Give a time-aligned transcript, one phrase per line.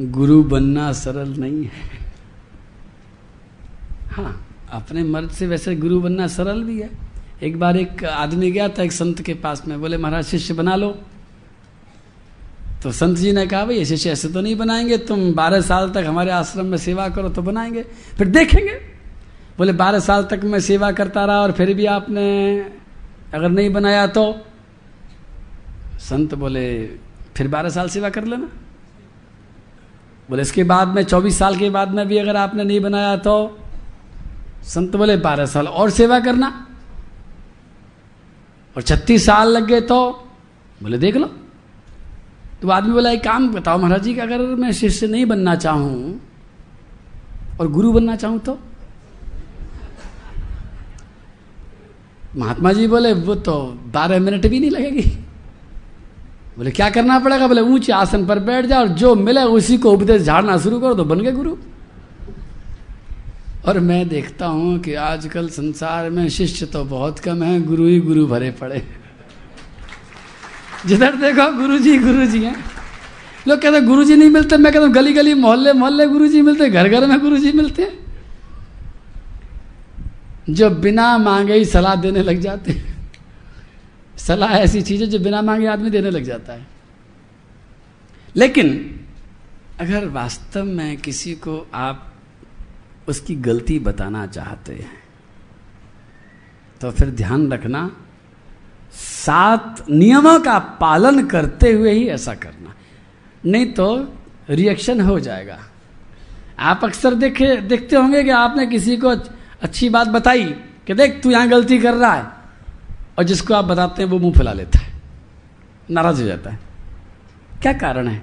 [0.00, 2.06] गुरु बनना सरल नहीं है।
[4.10, 6.90] हाँ अपने मर्द से वैसे गुरु बनना सरल भी है।
[7.42, 10.76] एक बार एक आदमी गया था, एक संत के पास, में बोले, महाराज, शिष्य बना
[10.76, 10.90] लो।
[12.82, 16.04] तो संत जी ने कहा भाई शिष्य ऐसे तो नहीं बनाएँगे, तुम बारह साल तक
[16.06, 17.82] हमारे आश्रम में सेवा करो तो बनाएँगे,
[18.18, 18.74] फिर देखेंगे।
[19.58, 22.26] बोले, बारह साल तक मैं सेवा करता रहा और फिर भी आपने
[23.34, 24.46] अगर नहीं बनाया तो?
[26.00, 26.86] संत बोले,
[27.36, 28.48] फिर बारह साल सेवा कर लेना।
[30.28, 33.58] बोले, इसके बाद में, चौबीस साल के बाद में भी अगर आपने नहीं बनाया तो?
[34.64, 36.48] संत बोले, बारह साल और सेवा करना।
[38.76, 40.28] और छत्तीस साल लग गए तो?
[40.82, 41.26] बोले, देख लो।
[42.62, 46.20] तो आदमी बोला, एक काम बताओ महाराज जी अगर मैं शिष्य नहीं बनना चाहूँ,
[47.60, 48.58] और गुरु बनना चाहूँ तो?
[52.36, 53.54] महात्मा जी बोले, वो तो
[53.94, 55.27] बारह मिनट भी नहीं लगेगी।
[56.58, 57.46] बोले, क्या करना पड़ेगा?
[57.46, 60.94] बोले, ऊँचे आसन पर बैठ जाओ और जो मिले उसी को उपदेश झाड़ना शुरू करो
[60.94, 61.54] तो बन गए गुरु।
[63.66, 68.00] और मैं देखता हूँ कि आजकल संसार में शिष्य तो बहुत कम है, गुरु ही
[68.00, 68.82] गुरु भरे पड़े।
[70.86, 72.56] जिधर देखो गुरु जी गुरु जी हैं।
[73.48, 74.56] लोग कहते गुरु जी नहीं मिलते?
[74.56, 77.52] मैं कहता हूँ गली गली मोहल्ले मोहल्ले गुरु जी मिलते घर घर में गुरु जी
[77.52, 77.90] मिलते।
[80.50, 82.87] जो बिना मांगे ही सलाह देने लग जाते हैं।
[84.28, 86.66] सलाह ऐसी चीज़ है जो बिना मांगे आदमी देने लग जाता है।
[88.34, 88.68] लेकिन
[89.80, 92.04] अगर वास्तव में किसी को आप
[93.08, 94.96] उसकी गलती बताना चाहते हैं
[96.80, 97.90] तो फिर ध्यान रखना,
[98.94, 102.74] सात नियमों का पालन करते हुए ही ऐसा करना,
[103.44, 103.88] नहीं तो
[104.50, 105.58] रिएक्शन हो जाएगा।
[106.60, 110.44] आप अक्सर देखे, देखते होंगे कि आपने किसी को अच्छी बात बताई
[110.86, 112.37] कि देख, तू यहाँ गलती कर रहा है।
[113.18, 114.92] और जिसको आप बताते हैं वो मुँह फैला लेता है।
[115.90, 116.58] नाराज़ हो जाता है।
[117.62, 118.22] क्या कारण है?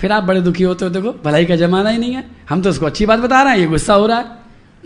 [0.00, 2.70] फिर आप बड़े दुखी होते हो, देखो, भलाई का जमाना ही नहीं है। हम तो
[2.70, 4.26] उसको अच्छी बात बता रहे हैं, ये गुस्सा हो रहा है।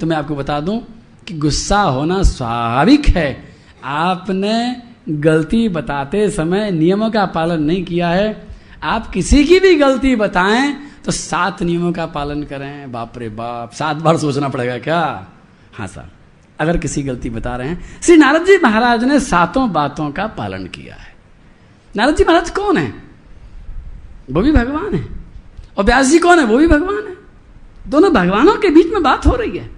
[0.00, 0.86] तो मैं आपको बता दूँ
[1.27, 3.45] कि गुस्सा होना स्वाभाविक है।
[3.84, 8.46] आपने गलती बताते समय नियमों का पालन नहीं किया है।
[8.83, 13.73] आप किसी की भी गलती बताएँ तो सात नियमों का पालन करें। बाप रे बाप,
[13.73, 15.27] सात बार सोचना पड़ेगा क्या?
[15.74, 16.17] हाँ सर।
[16.61, 20.67] अगर किसी गलती बता रहे हैं। श्री नारद जी महाराज ने सातों बातों का पालन
[20.67, 21.14] किया है।
[21.95, 22.92] नारद जी महाराज कौन है?
[24.30, 25.05] वो भी भगवान है।
[25.79, 26.45] और व्यास जी कौन है?
[26.45, 27.17] वो भी भगवान है।
[27.89, 29.70] दोनों भगवानों के बीच में बात हो रही है।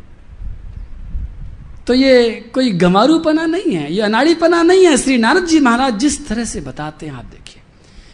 [1.87, 6.27] तो ये कोई गमारूपना नहीं है, ये अनाड़ीपना नहीं है। श्री नारद जी महाराज जिस
[6.29, 7.63] तरह से बताते हैं, आप देखिए।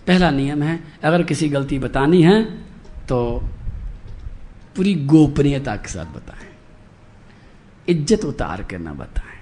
[0.07, 2.43] पहला नियम है, अगर किसी गलती बतानी है
[3.09, 3.19] तो
[4.77, 6.46] पूरी गोपनीयता के साथ बताएँ।
[7.89, 9.39] इज़्ज़त उतार के न बताएँ,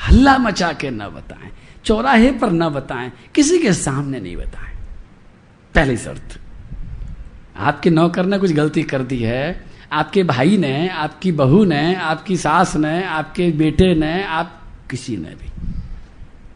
[0.00, 1.50] हल्ला मचा के न बताएँ,
[1.84, 4.76] चौराहे पर न बताएँ, किसी के सामने नहीं बताएँ।
[5.74, 6.38] पहली शर्त,
[7.58, 12.36] आपके नौकर ने कुछ गलती कर दी है, आपके भाई ने, आपकी बहू ने, आपकी
[12.36, 14.52] सास ने, आपके बेटे ने, आप
[14.90, 15.48] किसी ने भी।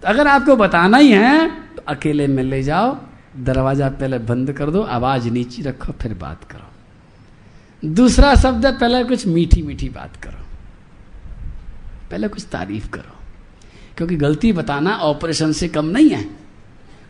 [0.03, 2.97] तो अगर आपको बताना ही है तो अकेले में ले जाओ,
[3.39, 9.27] दरवाज़ा पहले बंद कर दो, आवाज़ नीचे रखो, फिर बात करो। दूसरा शब्द पहले कुछ
[9.27, 10.42] मीठी मीठी बात करो।
[12.13, 13.17] पहले कुछ तारीफ़ करो।
[13.97, 16.31] क्योंकि गलती बताना ऑपरेशन से कम नहीं है।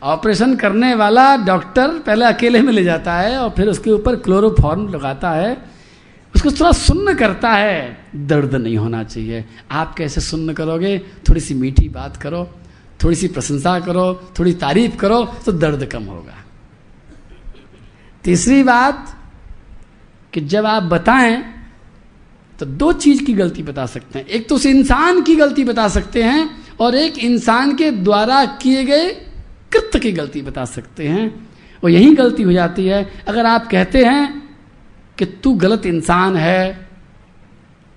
[0.03, 4.87] ऑपरेशन करने वाला डॉक्टर पहले अकेले में ले जाता है और फिर उसके ऊपर क्लोरोफॉर्म
[4.87, 5.57] लगाता है।
[6.35, 10.99] उसको थोड़ा सुन्न करता है। दर्द नहीं होना चाहिए। आप कैसे सुन्न करोगे?
[10.99, 12.49] थोड़ी सी मीठी बात करो,
[13.03, 16.43] थोड़ी सी प्रशंसा करो, थोड़ी तारीफ़ करो तो दर्द कम होगा।
[18.23, 19.17] तीसरी बात
[20.33, 21.62] कि जब आप बताएँ
[22.63, 25.87] तो दो चीज़ की गलती बता सकते हैं। एक तो उस इंसान की गलती बता
[25.87, 29.09] सकते हैं और एक इंसान के द्वारा किए गए
[29.71, 31.47] कृत्य की गलती बता सकते हैं।
[31.83, 34.57] और यही गलती हो जाती है। अगर आप कहते हैं
[35.17, 36.89] कि तू गलत इंसान है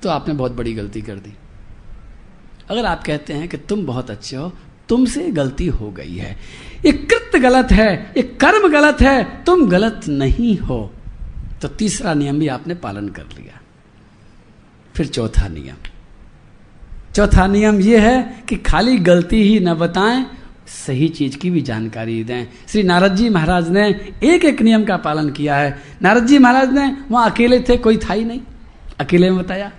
[0.02, 1.34] तो आपने बहुत बड़ी गलती कर दी।
[2.70, 4.52] अगर आप कहते हैं कि तुम बहुत अच्छे हो,
[4.88, 6.36] तुमसे गलती हो गई है।
[6.86, 10.92] ये कृत्य गलत है, ये कर्म गलत है, तुम गलत नहीं हो।
[11.62, 13.60] तो तीसरा नियम भी आपने पालन कर लिया।
[14.96, 15.76] फिर चौथा नियम।
[17.14, 20.26] चौथा नियम यह है कि खाली गलती ही न बताएँ,
[20.86, 23.88] सही चीज़ की भी जानकारी दें। श्री नारद जी महाराज ने
[24.24, 27.96] एक एक नियम का पालन किया है। नारद जी महाराज ने वहाँ अकेले थे, कोई
[27.96, 28.40] था ही नहीं।
[29.00, 29.72] अकेले में बताया।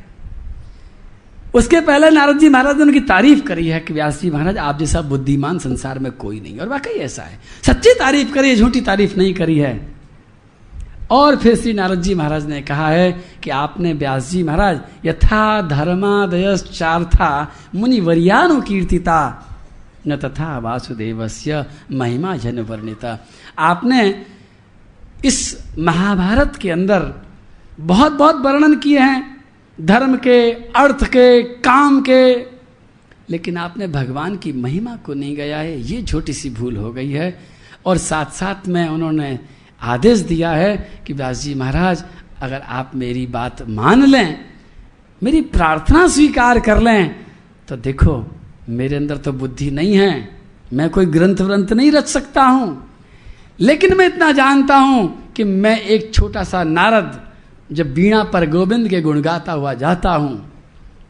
[1.53, 4.79] उसके पहले नारद जी महाराज ने उनकी तारीफ़ करी है कि व्यास जी महाराज, आप
[4.79, 8.81] जैसा बुद्धिमान संसार में कोई नहीं। और वाकई ऐसा है। सच्ची तारीफ़ करी है, झूठी
[8.81, 9.96] तारीफ़ नहीं करी है।
[11.11, 13.11] और फिर श्री नारद जी महाराज ने कहा है
[13.43, 19.43] कि आपने व्यास जी महाराज यथा धर्मादयश्चार्था मुनि वरियानु कीर्तिता,
[20.07, 23.17] न तथा वासुदेवस्य महिमा जन वर्णिता।
[23.59, 24.25] आपने
[25.25, 27.13] इस महाभारत के अंदर
[27.79, 29.45] बहुत बहुत वर्णन किए हैं,
[29.81, 32.35] धर्म के, अर्थ के, काम के,
[33.29, 37.11] लेकिन आपने भगवान की महिमा को नहीं गया है, ये छोटी सी भूल हो गई
[37.11, 37.39] है।
[37.85, 39.39] और साथ साथ में उन्होंने
[39.81, 40.75] आदेश दिया है
[41.07, 42.03] कि व्यास जी महाराज,
[42.41, 44.39] अगर आप मेरी बात मान लें,
[45.21, 47.15] मेरी प्रार्थना स्वीकार कर लें
[47.67, 48.23] तो देखो,
[48.69, 50.37] मेरे अंदर तो बुद्धि नहीं है।
[50.73, 52.83] मैं कोई ग्रंथ व्रंथ नहीं रच सकता हूँ।
[53.59, 57.19] लेकिन मैं इतना जानता हूँ कि मैं एक छोटा सा नारद,
[57.71, 60.51] जब बीणा पर गोविंद के गुण गाता हुआ जाता हूँ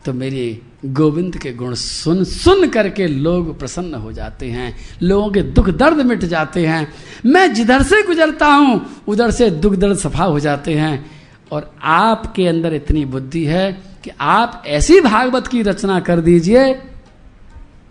[0.05, 5.41] तो मेरी गोविंद के गुण सुन सुन करके लोग प्रसन्न हो जाते हैं, लोगों के
[5.41, 6.93] दुख दर्द मिट जाते हैं।
[7.25, 11.11] मैं जिधर से गुजरता हूँ, उधर से दुख दर्द सफ़ा हो जाते हैं।
[11.51, 13.71] और आपके अंदर इतनी बुद्धि है
[14.03, 16.81] कि आप ऐसी भागवत की रचना कर दीजिए,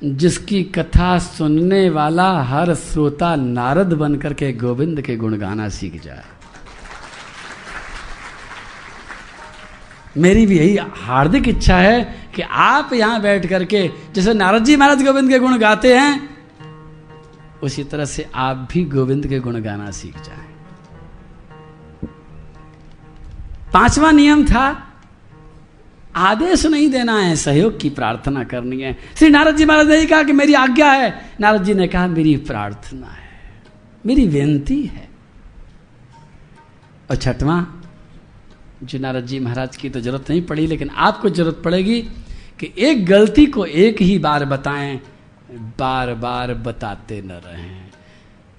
[0.04, 6.24] जिसकी कथा सुनने वाला हर श्रोता नारद बनकर के गोविंद के गुण गाना सीख जाए।
[10.16, 12.02] मेरी भी यही हार्दिक इच्छा है
[12.34, 16.28] कि आप यहाँ बैठ करके, जैसे नारद जी महाराज गोविंद के गुण गाते हैं,
[17.62, 20.44] उसी तरह से आप भी गोविंद के गुण गाना सीख जाए।
[23.72, 24.66] पांचवा नियम था,
[26.16, 30.22] आदेश नहीं देना है, सहयोग की प्रार्थना करनी है। श्री नारद जी महाराज ने कहा
[30.22, 33.28] कि मेरी आज्ञा है। नारद जी ने कहा, मेरी प्रार्थना है,
[34.06, 35.08] मेरी विनती है।
[37.10, 37.62] और छठवां
[38.84, 42.00] जो नारद जी महाराज की तो ज़रूरत नहीं पड़ी, लेकिन आपको ज़रूरत पड़ेगी
[42.60, 45.00] कि एक गलती को एक ही बार बताएँ,
[45.78, 47.84] बार बार बताते न रहें।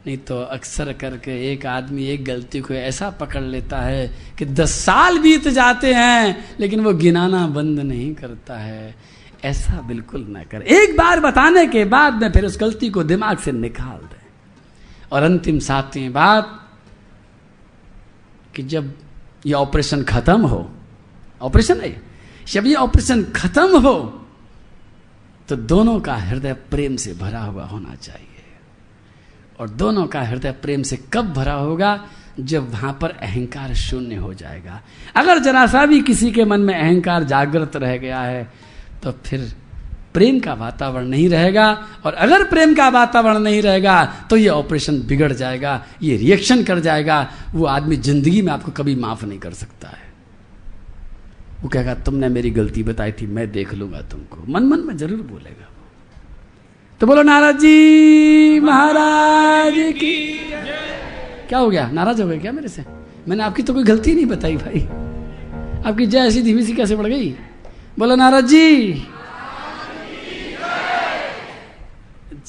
[0.07, 4.07] नहीं तो अक्सर करके एक आदमी एक गलती को ऐसा पकड़ लेता है
[4.39, 8.95] कि दस साल बीत जाते हैं, लेकिन वो गिनाना बंद नहीं करता है।
[9.45, 13.37] ऐसा बिल्कुल ना कर। एक बार बताने के बाद में फिर उस गलती को दिमाग
[13.37, 14.25] से निकाल दे।
[15.11, 16.59] और अंतिम सातवीं बात
[18.55, 18.93] कि जब
[19.47, 20.69] ये ऑपरेशन खत्म हो।
[21.41, 21.95] ऑपरेशन है
[22.47, 23.95] जब ये ऑपरेशन खत्म हो
[25.49, 28.25] तो दोनों का हृदय प्रेम से भरा हुआ होना चाहिए।
[29.59, 31.99] और दोनों का हृदय प्रेम से कब भरा होगा?
[32.39, 34.81] जब वहाँ पर अहंकार शून्य हो जाएगा।
[35.15, 38.43] अगर जरा सा भी किसी के मन में अहंकार जागृत रह गया है
[39.03, 39.51] तो फिर
[40.17, 41.67] प्रेम का वातावरण नहीं रहेगा
[42.05, 46.79] और अगर प्रेम का वातावरण नहीं रहेगा तो ये ऑपरेशन बिगड़ जाएगा, ये रिएक्शन कर
[46.79, 47.17] जाएगा।
[47.53, 50.05] वो आदमी ज़िंदगी में आपको कभी माफ़ नहीं कर सकता है।
[51.63, 55.21] वो कहेगा, तुमने मेरी गलती बताई थी, मैं देख लूँगा तुमको। मन मन में ज़रूर
[55.23, 55.67] बोलेगा
[57.01, 60.15] तो बोलो, नाराज़ जी, महाराज की
[61.49, 61.89] क्या हो गया?
[61.91, 62.83] नाराज़ हो गए क्या मेरे से?
[63.27, 64.81] मैंने आपकी तो कोई गलती नहीं बताई भाई।
[65.85, 67.29] आपकी जय ऐसी धीमी सी कैसे बढ़ गई?
[67.99, 68.93] बोलो, नाराज़ जी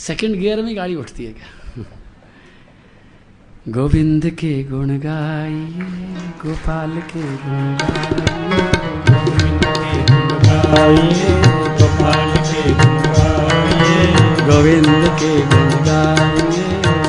[0.06, 1.84] सेकंड गियर में गाड़ी उठती है क्या
[3.76, 5.88] गोविंद के गुण गाइए
[6.44, 7.76] गोपाल के गुण
[10.78, 11.34] गाइए
[14.48, 16.66] गोविंद के गुण गाइए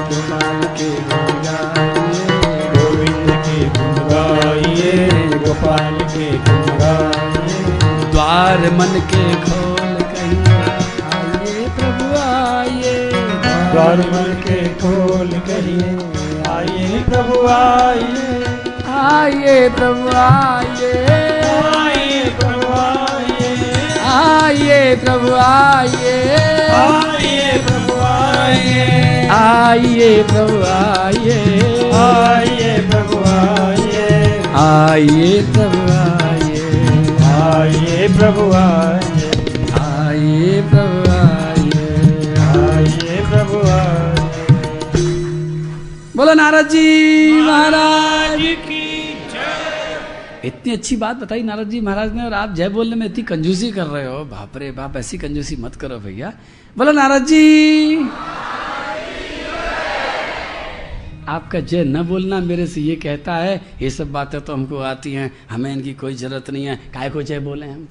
[0.09, 2.25] गोपाल के गुण गाइए
[2.75, 4.91] गोविंद के गुण गाइए
[5.45, 7.63] गोपाल के गुण गाइए
[8.11, 9.68] द्वार मन के खोल
[13.79, 15.91] द्वार मन के खोल कहिए
[16.53, 18.39] आइए प्रभु आइए
[19.01, 20.89] आइए प्रभु आइए
[21.75, 23.53] आइए प्रभु आइए
[24.15, 26.17] आइए प्रभु आइए
[26.97, 28.67] आइए प्रभु आइए
[29.37, 31.39] आइए प्रभु आइए
[32.03, 34.07] आइए प्रभु आइए
[34.65, 36.67] आइए प्रभु आइए
[37.39, 39.31] आइए प्रभु आइए
[39.87, 40.88] आइए प्रभु
[46.29, 48.85] बोलो नारद जी महाराज। की
[50.47, 53.71] इतनी अच्छी बात बताई नारद जी महाराज ने और आप जय बोलने में इतनी कंजूसी
[53.71, 56.31] कर रहे हो। बाप रे बाप ऐसी कंजूसी मत करो भैया।
[56.77, 57.97] बोलो नारद जी।
[61.27, 65.13] आपका जय न बोलना मेरे से ये कहता है ये सब बातें तो हमको आती
[65.13, 67.87] हैं हमें इनकी कोई ज़रूरत नहीं है। काय को जय बोले हम?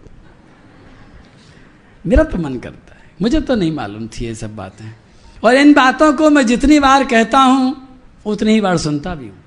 [2.05, 4.87] मेरा तो मन करता है। मुझे तो नहीं मालूम थी ये सब बातें।
[5.43, 7.88] और इन बातों को मैं जितनी बार कहता हूँ
[8.33, 9.45] उतनी ही बार सुनता भी हूँ।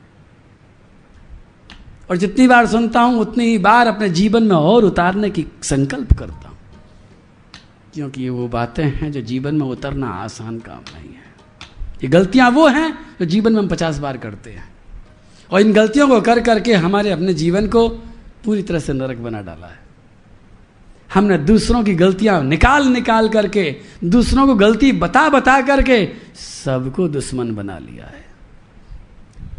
[2.09, 6.13] और जितनी बार सुनता हूँ, उतनी ही बार अपने जीवन में और उतारने की संकल्प
[6.13, 6.57] करता हूँ।
[7.93, 11.31] क्योंकि ये वो बातें हैं जो जीवन में उतरना आसान काम नहीं है।
[12.03, 14.73] ये गलतियाँ वो हैं जो जीवन में हम पचास बार करते हैं।
[15.51, 17.89] और इन गलतियों को कर करके हमारे अपने जीवन को
[18.45, 19.79] पूरी तरह से नरक बना डाला है।
[21.13, 27.55] हमने दूसरों की गलतियाँ निकाल निकाल करके, दूसरों को गलती बता बता करके सबको दुश्मन
[27.55, 28.30] बना लिया है।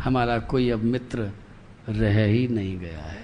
[0.04, 1.30] हमारा कोई अब मित्र
[1.88, 3.23] रह ही नहीं गया है।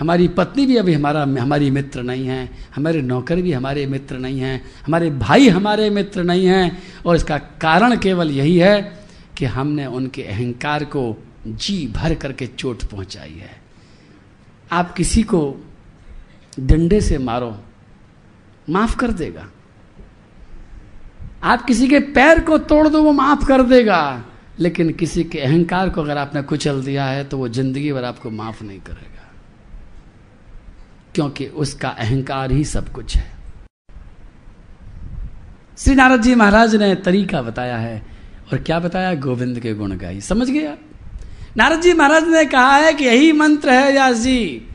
[0.00, 4.40] हमारी पत्नी भी अभी हमारा, हमारी मित्र नहीं है, हमारे नौकर भी हमारे मित्र नहीं
[4.40, 9.04] हैं, हमारे भाई हमारे मित्र नहीं हैं, और इसका कारण केवल यही है
[9.38, 13.60] कि हमने उनके अहंकार को जी भर करके चोट पहुंचाई है।
[14.72, 15.64] आप किसी को
[16.60, 17.56] डंडे से मारो,
[18.70, 19.48] माफ़ कर देगा।
[21.42, 24.24] आप किसी के पैर को तोड़ दो, वो माफ़ कर देगा।
[24.60, 28.30] लेकिन किसी के अहंकार को अगर आपने कुचल दिया है तो वो ज़िंदगी भर आपको
[28.30, 29.28] माफ़ नहीं करेगा।
[31.14, 33.32] क्योंकि उसका अहंकार ही सब कुछ है।
[35.78, 38.02] श्री नारद जी महाराज ने तरीका बताया है,
[38.52, 39.14] और क्या बताया?
[39.14, 40.76] गोविंद के गुण गाई समझ गया
[41.56, 44.66] नारद जी महाराज ने कहा है कि यही मंत्र है व्यास। जी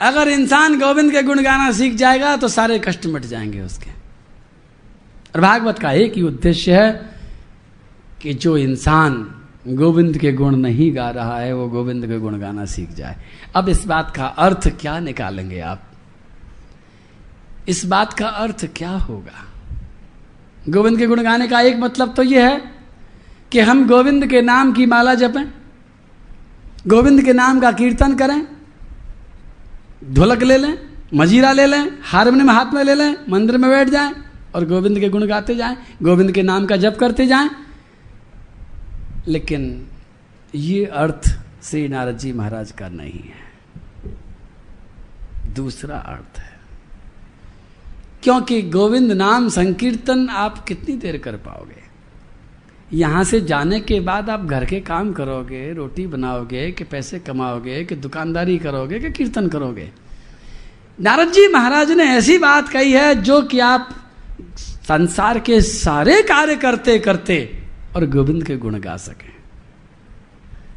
[0.00, 5.40] अगर इंसान गोविंद के गुण गाना सीख जाएगा तो सारे कष्ट मिट जाएँगे उसके। और
[5.40, 7.11] भागवत का एक ही उद्देश्य है
[8.22, 9.14] कि जो इंसान
[9.68, 13.16] गोविंद के गुण नहीं गा रहा है, वो गोविंद के गुण गाना सीख जाए।
[13.54, 15.82] अब इस बात का अर्थ क्या निकालेंगे आप?
[17.68, 19.44] इस बात का अर्थ क्या होगा?
[20.68, 22.60] गोविंद के गुण गाने का एक मतलब तो यह है
[23.52, 25.44] कि हम गोविंद के नाम की माला जपें,
[26.88, 28.46] गोविंद के नाम का कीर्तन करें,
[30.12, 30.78] ढोलक ले लें,
[31.14, 34.14] मजीरा ले लें, हारमोनियम हाथ में ले लें, मंदिर में बैठ जाएँ
[34.54, 37.50] और गोविंद के गुण गाते जाएँ, गोविंद के नाम का जप करते जाएँ
[39.28, 39.86] लेकिन
[40.54, 41.28] ये अर्थ
[41.62, 43.50] श्री नारद जी महाराज का नहीं है।
[45.54, 46.50] दूसरा अर्थ है,
[48.22, 51.80] क्योंकि गोविंद नाम संकीर्तन आप कितनी देर कर पाओगे?
[52.92, 57.84] यहाँ से जाने के बाद आप घर के काम करोगे, रोटी बनाओगे, कि पैसे कमाओगे,
[57.84, 59.90] कि दुकानदारी करोगे, कि कीर्तन करोगे।
[60.98, 63.88] नारद जी महाराज ने ऐसी बात कही है जो कि आप
[64.58, 67.61] संसार के सारे कार्य करते करते
[67.96, 69.34] और गोविंद के गुण गा सकें।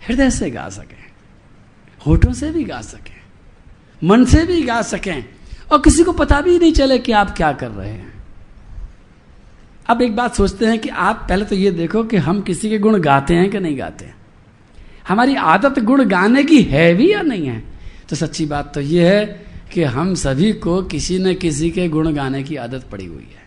[0.07, 1.11] हृदय से गा सकें।
[2.07, 3.21] होठों से भी गा सकें।
[4.03, 5.25] मन से भी गा सकें।
[5.71, 8.13] और किसी को पता भी नहीं चले कि आप क्या कर रहे हैं।
[9.87, 12.79] अब एक बात सोचते हैं कि आप पहले तो ये देखो कि हम किसी के
[12.79, 14.11] गुण गाते हैं कि नहीं गाते
[15.07, 17.63] हमारी आदत गुण गाने की है भी या नहीं है?
[18.09, 22.13] तो सच्ची बात तो ये है कि हम सभी को किसी न किसी के गुण
[22.13, 23.44] गाने की आदत पड़ी हुई है।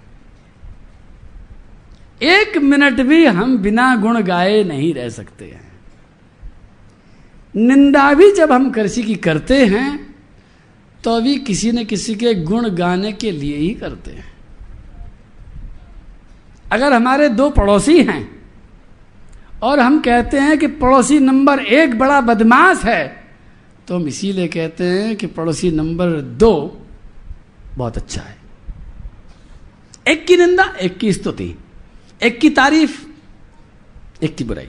[2.21, 5.67] एक मिनट भी हम बिना गुण गाए नहीं रह सकते हैं।
[7.55, 10.17] निंदा भी जब हम कृषि की करते हैं
[11.05, 14.33] तो भी किसी न किसी के गुण गाने के लिए ही करते हैं।
[16.73, 18.39] अगर हमारे दो पड़ोसी हैं,
[19.63, 23.07] और हम कहते हैं कि पड़ोसी नंबर एक बड़ा बदमाश है
[23.89, 26.53] तो हम इसीलिए कहते हैं कि पड़ोसी नंबर दो
[27.77, 28.37] बहुत अच्छा है।
[30.09, 31.55] एक की निंदा, एक की स्तुति।
[32.21, 32.95] एक की तारीफ़
[34.25, 34.69] एक की बुराई।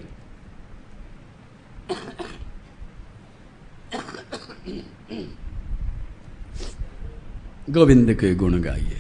[7.70, 9.00] गोविंद के गुण गाइए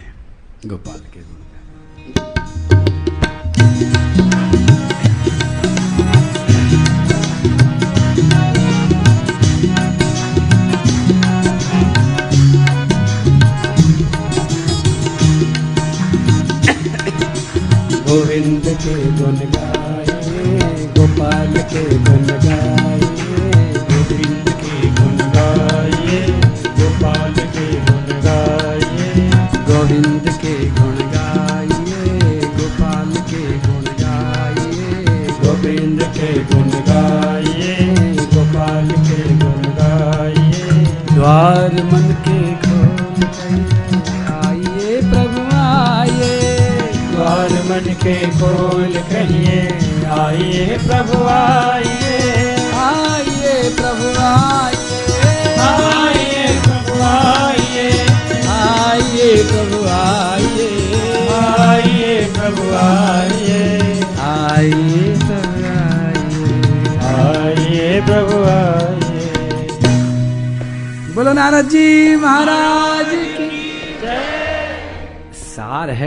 [0.65, 1.37] गोपाल के गुण
[18.09, 20.17] गोविंद के गुण गाए
[20.97, 22.88] गोपाल के गुण गाइए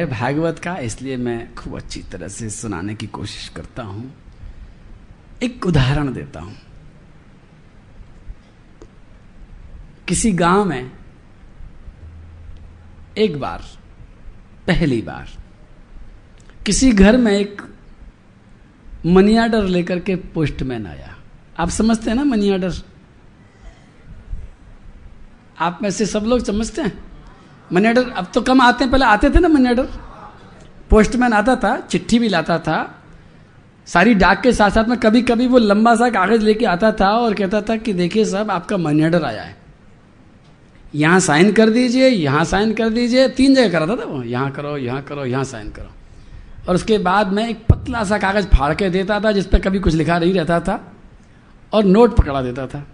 [0.03, 4.13] है भागवत का, इसलिए मैं खूब अच्छी तरह से सुनाने की कोशिश करता हूँ।
[5.43, 6.57] एक उदाहरण देता हूँ।
[10.09, 10.91] किसी गाँव में
[13.19, 13.63] एक बार,
[14.67, 15.29] पहली बार,
[16.67, 17.63] किसी घर में एक
[19.07, 21.17] मनी ऑर्डर लेकर के पोस्टमैन आया।
[21.59, 22.73] आप समझते हैं ना मनी ऑर्डर?
[25.59, 27.12] आप में से सब लोग समझते हैं?
[27.73, 29.89] मनी ऑर्डर अब तो कम आते हैं, पहले आते थे ना मनी ऑर्डर
[30.91, 32.99] पोस्टमैन आता था, चिट्ठी भी लाता था।
[33.87, 37.09] सारी डाक के साथ साथ में कभी कभी वो लंबा सा कागज़ लेके आता था
[37.11, 39.57] और कहता था कि देखिए साहब, आपका मनी ऑर्डर आया है।
[40.95, 44.77] यहाँ साइन कर दीजिए, यहाँ साइन कर दीजिए। तीन जगह कराता था वो, यहाँ करो
[44.77, 45.91] यहाँ करो, यहाँ साइन करो।
[46.69, 49.79] और उसके बाद मैं एक पतला सा कागज़ फाड़ के देता था, जिस पर कभी
[49.79, 50.81] कुछ लिखा नहीं रहता था
[51.73, 52.85] और नोट पकड़ा देता था।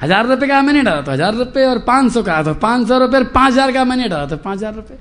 [0.00, 2.98] हज़ार रुपए का मैंने डाला था हज़ार रुपए और पाँच सौ का था पाँच सौ
[2.98, 4.98] रुपए और पाँच हज़ार का मैंने डाला था पाँच हज़ार रुपए।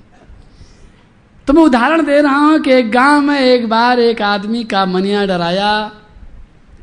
[1.47, 4.85] तो मैं उदाहरण दे रहा हूँ कि एक गाँव में एक बार एक आदमी का
[4.85, 5.71] मनिया डराया,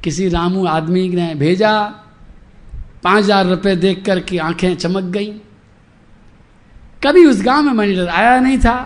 [0.05, 1.73] किसी रामू आदमी ने भेजा,
[3.05, 5.31] पाँच हज़ार रुपये देख कर की आँखें चमक गई।
[7.05, 8.77] कभी उस गाँव में मनी डर आया नहीं था।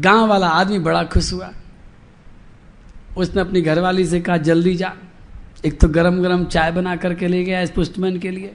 [0.00, 1.50] गाँव वाला आदमी बड़ा खुश हुआ।
[3.16, 4.92] उसने अपनी घरवाली से कहा, जल्दी जा।
[5.64, 8.52] एक तो गरम गरम चाय बना करके ले गया इस पुष्टमैन के लिए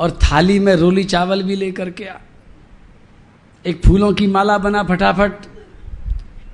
[0.00, 2.16] और थाली में रोली चावल भी लेकर के आ।
[3.64, 5.32] एक फूलों की माला बना फटाफट,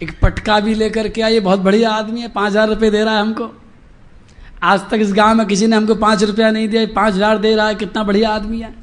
[0.03, 3.03] एक पटका भी लेकर के आ। ये बहुत बढ़िया आदमी है, पाँच हज़ार रुपये दे
[3.05, 3.51] रहा है हमको।
[4.63, 7.55] आज तक इस गाँव में किसी ने हमको पाँच रुपया नहीं दिया, पाँच हज़ार दे
[7.55, 8.75] रहा है, कितना बढ़िया आदमी है।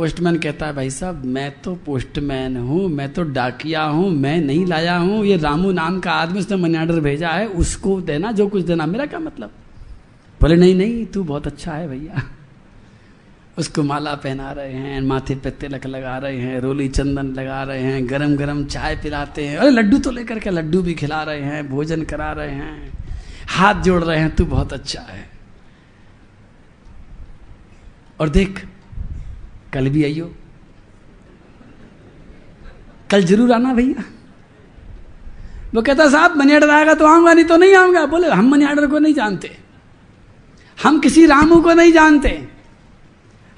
[0.00, 4.66] पोस्टमैन कहता है, भाई साहब, मैं तो पोस्टमैन हूँ, मैं तो डाकिया हूँ, मैं नहीं
[4.66, 8.48] लाया हूँ, ये रामू नाम का आदमी उसने मनी ऑर्डर भेजा है, उसको देना जो
[8.48, 9.50] कुछ देना। मेरा क्या मतलब?
[10.40, 12.22] बोले, नहीं नहीं, तू बहुत अच्छा है भैया।
[13.58, 17.82] उसको माला पहना रहे हैं, माथे पे तिलक लगा रहे हैं, रोली चंदन लगा रहे
[17.82, 21.40] हैं गरम गरम चाय पिलाते हैं। अरे, लड्डू तो लेकर के लड्डू भी खिला रहे
[21.40, 22.92] हैं, भोजन करा रहे हैं।
[23.48, 25.30] हाथ जोड़ रहे हैं, तू बहुत अच्छा है।
[28.20, 28.66] और देख
[29.72, 30.30] कल भी आइयो।
[33.10, 34.04] कल ज़रूर आना भैया।
[35.74, 38.64] वो कहता, साहब मनी ऑर्डर आएगा तो आऊँगा, नहीं तो नहीं आऊँगा। बोले, हम मनी
[38.64, 39.56] ऑर्डर को नहीं जानते।
[40.78, 42.30] हम किसी रामू को नहीं जानते।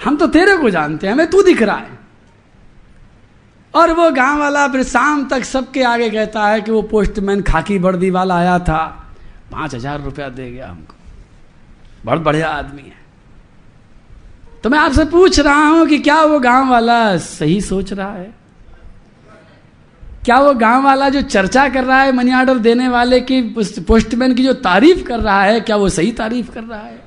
[0.00, 2.00] हम तो तेरे को जानते हमें तू दिख रहा है।
[3.74, 7.78] और वो गाँव वाला फिर शाम तक सबके आगे कहता है कि वो पोस्टमैन खाकी
[7.78, 8.84] वर्दी वाला आया था।
[9.52, 10.94] पाँच हज़ार रुपया दे गया हमको।
[12.04, 13.01] बहुत बढ़िया आदमी है।
[14.64, 18.32] तो मैं आपसे पूछ रहा हूँ कि क्या वो गाँव वाला सही सोच रहा है?
[20.24, 23.40] क्या वो गाँव वाला जो चर्चा कर रहा है मनी ऑर्डर देने वाले की
[23.80, 27.00] पोस्टमैन की जो तारीफ़ कर रहा है, क्या वो सही तारीफ़ कर रहा है?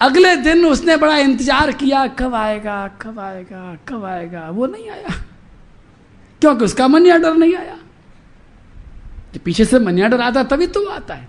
[0.00, 4.48] अगले दिन उसने बड़ा इंतज़ार किया, कब आएगा कब आएगा कब आएगा?
[4.50, 5.14] वो नहीं आया।
[6.42, 7.76] क्योंकि उसका मनी ऑर्डर नहीं आया।
[9.44, 11.28] पीछे से मनी ऑर्डर आता तभी तो आता है।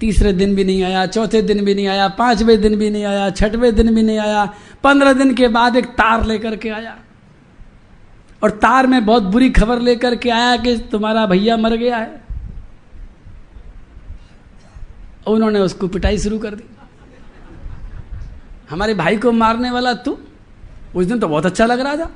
[0.00, 3.28] तीसरे दिन भी नहीं आया चौथे दिन भी नहीं आया पाँचवें दिन भी नहीं आया
[3.30, 4.44] छठवें दिन भी नहीं आया
[4.84, 6.96] पंद्रह दिन के बाद एक तार लेकर के आया।
[8.42, 12.20] और तार में बहुत बुरी खबर लेकर के आया कि तुम्हारा भैया मर गया है।
[15.26, 16.64] उन्होंने उसको पिटाई शुरू कर दी।
[18.70, 20.16] हमारे भाई को मारने वाला तू?
[20.94, 22.10] उस दिन तो बहुत अच्छा लग रहा था।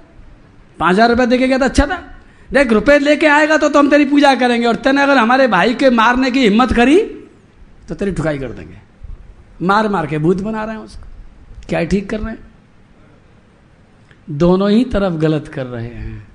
[0.78, 1.98] पाँच हज़ार रुपया देके गया था अच्छा था।
[2.50, 5.74] देख रुपए लेके आएगा तो, तो हम तेरी पूजा करेंगे। और तेने अगर हमारे भाई
[5.74, 6.98] के मारने की हिम्मत करी
[7.88, 8.78] तो तेरी ठुकाई कर देंगे।
[9.62, 11.08] मार मार के भूत बना रहे हैं उसको।
[11.68, 12.44] क्या ठीक कर रहे हैं?
[14.30, 16.28] दोनों ही तरफ़ गलत कर रहे हैं।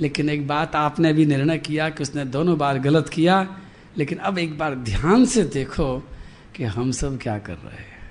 [0.00, 3.56] लेकिन एक बात आपने भी निर्णय किया कि उसने दोनों बार गलत किया,
[3.98, 6.08] लेकिन अब एक बार ध्यान से देखो
[6.56, 8.10] कि हम सब क्या कर रहे हैं।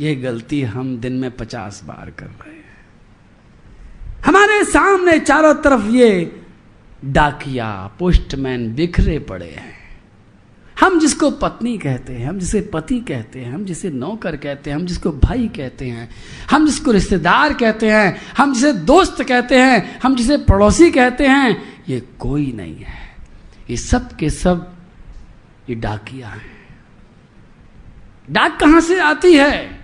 [0.00, 2.64] ये गलती हम दिन में पचास बार कर रहे हैं।
[4.26, 6.40] हमारे सामने चारों तरफ़ ये
[7.04, 9.83] डाकिया, पोस्टमैन बिखरे पड़े हैं।
[10.80, 14.76] हम जिसको पत्नी कहते हैं, हम जिसे पति कहते हैं, हम जिसे नौकर कहते हैं,
[14.76, 16.10] हम जिसको भाई कहते हैं,
[16.50, 21.62] हम जिसको रिश्तेदार कहते हैं, हम जिसे दोस्त कहते हैं, हम जिसे पड़ोसी कहते हैं,
[21.88, 23.16] ये कोई नहीं है।
[23.70, 24.74] ये सब के सब
[25.68, 26.54] ये डाकिया हैं।
[28.30, 29.80] डाक कहाँ से आती है?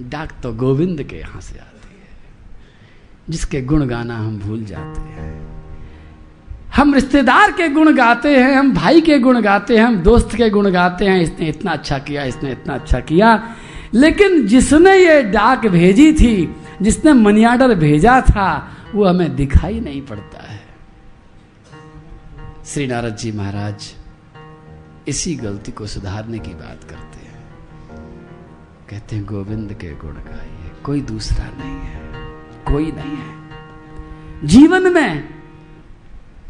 [0.00, 2.08] डाक तो गोविंद के यहाँ से आती है,
[3.30, 5.51] जिसके गुण गाना हम भूल जाते हैं।
[6.76, 10.50] हम रिश्तेदार के गुण गाते हैं, हम भाई के गुण गाते हैं, हम दोस्त के
[10.50, 13.56] गुण गाते हैं, इसने इतना अच्छा किया, इसने इतना अच्छा किया।
[13.94, 20.02] लेकिन जिसने ये डाक भेजी थी, जिसने मनी ऑर्डर भेजा था, वो हमें दिखाई नहीं
[20.02, 20.60] पड़ता है।
[22.64, 23.94] श्री नारद जी महाराज,
[25.08, 27.44] इसी गलती को सुधारने की बात करते हैं।
[28.90, 32.10] कहते हैं, गोविंद के गुण गाइए कोई दूसरा नहीं है,
[32.64, 35.41] कोई नहीं है। जीवन में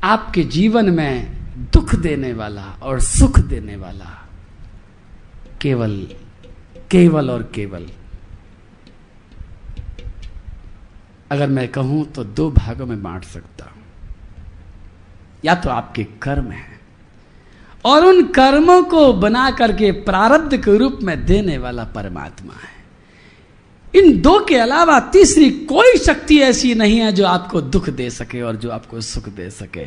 [0.03, 1.37] आपके जीवन में
[1.73, 4.11] दुख देने वाला और सुख देने वाला
[5.61, 5.93] केवल
[6.91, 7.87] केवल और केवल।
[11.31, 13.83] अगर मैं कहूँ तो दो भागों में बांट सकता हूँ।
[15.45, 16.81] या तो आपके कर्म है
[17.85, 22.72] और उन कर्मों को बना करके प्रारब्ध के रूप में देने वाला परमात्मा है।
[23.95, 28.41] इन दो के अलावा तीसरी कोई शक्ति ऐसी नहीं है जो आपको दुख दे सके
[28.43, 29.87] और जो आपको सुख दे सके।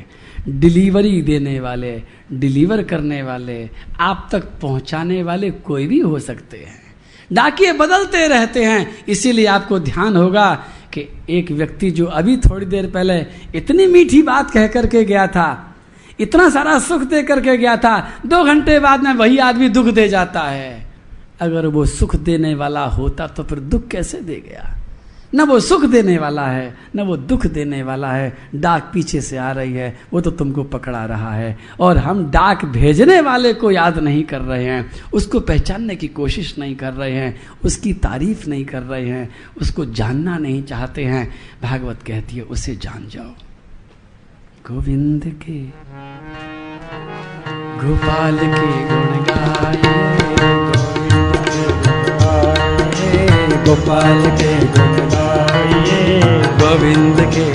[0.51, 6.95] डिलीवरी देने वाले, डिलीवर करने वाले, आप तक पहुँचाने वाले कोई भी हो सकते हैं।
[7.33, 12.89] डाकिए बदलते रहते हैं। इसीलिए आपको ध्यान होगा कि एक व्यक्ति जो अभी थोड़ी देर
[12.89, 15.75] पहले इतनी मीठी बात कह करके गया था,
[16.19, 20.07] इतना सारा सुख दे करके गया था, दो घंटे बाद में वही आदमी दुख दे
[20.09, 20.84] जाता है।
[21.41, 24.77] अगर वो सुख देने वाला होता तो फिर दुख कैसे दे गया?
[25.35, 29.37] न वो सुख देने वाला है, न वो दुख देने वाला है। डाक पीछे से
[29.37, 33.71] आ रही है, वो तो तुमको पकड़ा रहा है। और हम डाक भेजने वाले को
[33.71, 38.49] याद नहीं कर रहे हैं, उसको पहचानने की कोशिश नहीं कर रहे हैं, उसकी तारीफ़
[38.49, 43.31] नहीं कर रहे हैं, उसको जानना नहीं चाहते हैं। भागवत कहती है, उसे जान जाओ।
[44.71, 45.59] गोविंद के,
[47.83, 50.64] गोपाल के गुण गाए
[53.67, 56.01] गोपाल के गुण गाइए,
[56.61, 57.45] गोविंद के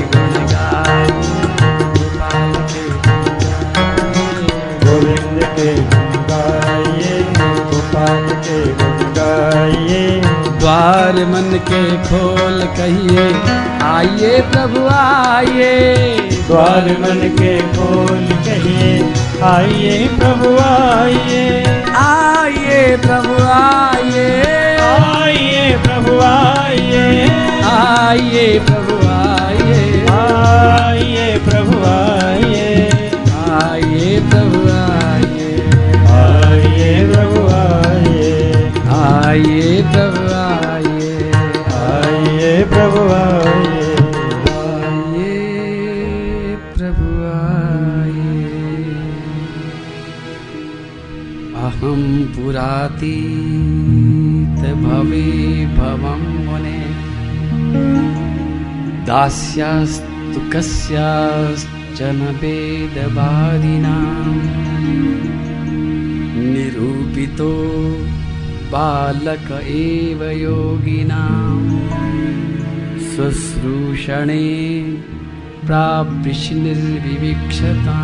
[2.70, 2.84] के
[4.84, 5.68] गोविंद के
[7.70, 8.58] गोपाल के
[10.60, 13.26] द्वार मन के खोल कहिए
[13.92, 15.72] आइए प्रभु आइए
[16.48, 18.92] द्वार मन के खोल कहिए
[19.52, 21.44] आइए प्रभु आइए
[22.04, 24.28] आइए प्रभु आइए
[25.76, 27.28] प्रभु आइए।
[27.64, 32.90] आइए प्रभु आइए। आइए प्रभु आइए।
[33.50, 35.70] आइए प्रभु आइए।
[36.06, 41.32] आइए प्रभु आइए। आइए प्रभु आइए।
[41.72, 43.96] आइए प्रभु आइए।
[44.58, 48.50] आइए प्रभु आइए।
[51.54, 53.99] अहम पुरातीत
[59.10, 63.96] दास्यास्तु कस्याश्च न वेदवादिनां
[66.52, 67.52] निरूपितो
[68.72, 71.58] बालक एव योगिनां
[73.10, 74.44] शुश्रूषणे श्वश्रूषणे
[75.66, 77.98] प्राप्क्षता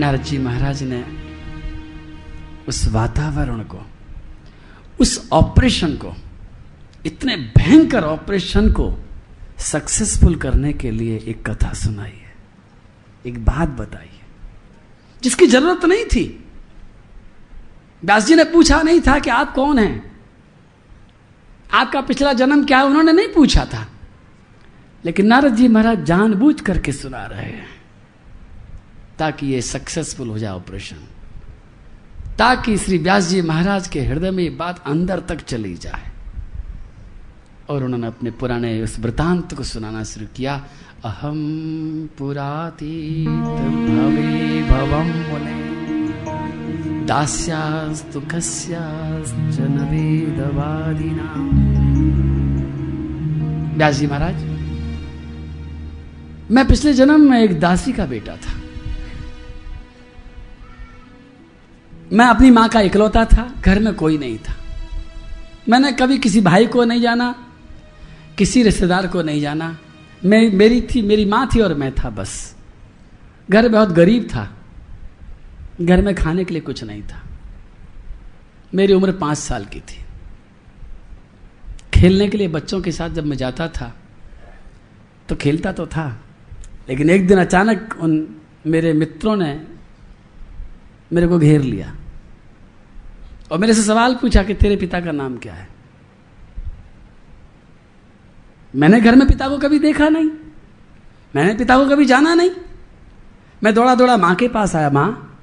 [0.00, 1.19] नारजिमहाराज ने
[2.70, 3.78] उस वातावरण को,
[5.00, 6.14] उस ऑपरेशन को,
[7.06, 9.04] इतने भयंकर ऑपरेशन को
[9.58, 12.34] सक्सेसफुल करने के लिए एक कथा सुनाई है।
[13.26, 14.26] एक बात बताई है,
[15.22, 16.24] जिसकी ज़रूरत नहीं थी।
[18.04, 20.18] व्यास जी ने पूछा नहीं था कि आप कौन हैं?
[21.72, 22.84] आपका पिछला जन्म क्या है?
[22.84, 23.86] उन्होंने नहीं पूछा था।
[25.04, 27.68] लेकिन नारद जी महाराज जानबूझ करके सुना रहे हैं,
[29.18, 31.06] ताकि ये सक्सेसफुल हो जाए ऑपरेशन।
[32.38, 36.10] ताकि श्री व्यास जी महाराज के हृदय में ये बात अंदर तक चली जाए।
[37.70, 40.54] और उन्होंने अपने पुराने उस वृतांत को सुनाना शुरू किया।
[41.04, 41.38] अहम
[42.18, 45.58] पुरातीत भवे भवम मुने।
[47.06, 51.28] दास्यास्तु कस्याश्च न वेदवादिना।
[53.76, 54.42] व्यास जी महाराज,
[56.50, 58.59] मैं पिछले जन्म में एक दासी का बेटा था।
[62.12, 64.54] मैं अपनी माँ का इकलौता था, घर में कोई नहीं था।
[65.68, 67.34] मैंने कभी किसी भाई को नहीं जाना,
[68.38, 69.76] किसी रिश्तेदार को नहीं जाना।
[70.24, 72.56] मैं, मेरी थी, मेरी माँ थी और मैं था बस।
[73.50, 74.48] घर बहुत गरीब था।
[75.80, 77.22] घर में खाने के लिए कुछ नहीं था।
[78.74, 80.04] मेरी उम्र पाँच साल की थी।
[81.94, 83.94] खेलने के लिए बच्चों के साथ जब मैं जाता था
[85.28, 86.06] तो खेलता तो था,
[86.88, 89.60] लेकिन एक दिन अचानक उन मेरे मित्रों ने
[91.12, 91.96] मेरे को घेर लिया।
[93.52, 95.68] और मेरे से सवाल पूछा कि तेरे पिता का नाम क्या है?
[98.76, 100.30] मैंने घर में पिता को कभी देखा नहीं।
[101.36, 102.50] मैंने पिता को कभी जाना नहीं।
[103.62, 105.40] मैं दौड़ा दौड़ा माँ के पास आया, माँ,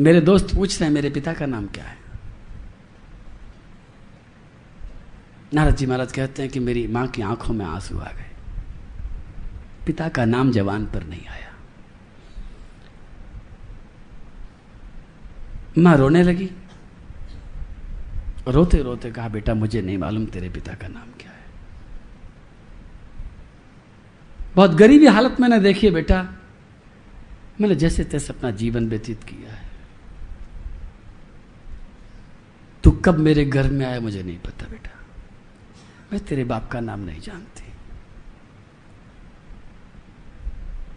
[0.00, 1.96] मेरे दोस्त पूछ रहे हैं, मेरे पिता का नाम क्या है?
[5.54, 8.30] नारद जी महाराज कहते हैं कि मेरी माँ की आँखों में आँसू आ गए।
[9.86, 11.49] पिता का नाम जवान पर नहीं आया।
[15.78, 16.50] माँ रोने लगी।
[18.48, 21.40] रोते रोते कहा, बेटा, मुझे नहीं मालूम तेरे पिता का नाम क्या है।
[24.54, 26.22] बहुत गरीबी हालत मैंने देखी है, बेटा।
[27.60, 29.70] मैंने जैसे तैसे अपना जीवन व्यतीत किया है।
[32.84, 34.90] तू कब मेरे घर में आया, मुझे नहीं पता, बेटा।
[36.12, 37.72] मैं तेरे बाप का नाम नहीं जानती।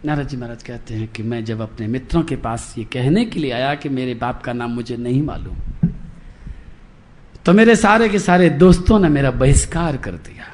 [0.04, 3.40] नारद जी महाराज कहते हैं कि मैं जब अपने मित्रों के पास ये कहने के
[3.40, 5.56] लिए आया कि मेरे बाप का नाम मुझे नहीं मालूम
[7.46, 10.44] तो मेरे सारे के सारे दोस्तों ने मेरा बहिष्कार कर दिया।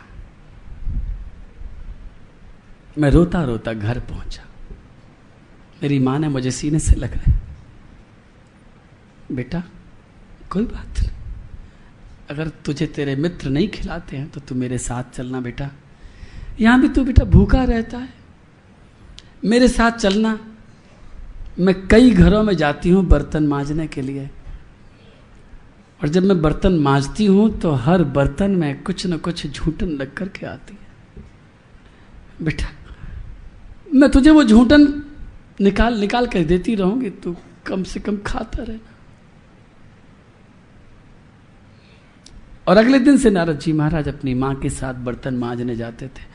[2.98, 4.42] मैं रोता रोता घर पहुँचा।
[5.82, 7.38] मेरी माँ ने मुझे सीने से लग लगाया
[9.32, 9.62] बेटा,
[10.50, 11.10] कोई बात नहीं।
[12.30, 15.70] अगर तुझे तेरे मित्र नहीं खिलाते हैं तो तू मेरे साथ चलना बेटा।
[16.60, 18.19] यहाँ भी तू बेटा भूखा रहता है।
[19.42, 20.38] मेरे साथ चलना।
[21.58, 24.28] मैं कई घरों में जाती हूँ बर्तन मांजने के लिए।
[26.00, 30.14] और जब मैं बर्तन मांजती हूँ तो हर बर्तन में कुछ न कुछ झूठन लग
[30.14, 31.24] करके आती है।
[32.42, 32.68] बेटा,
[33.94, 35.02] मैं तुझे वो झूठन
[35.60, 38.88] निकाल निकाल कर देती रहूँगी। तू कम से कम खाता रहना
[42.66, 46.28] और अगले दिन से नारद जी महाराज अपनी माँ के साथ बर्तन मांजने जाते थे।